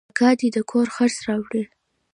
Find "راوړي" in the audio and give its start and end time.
1.27-1.63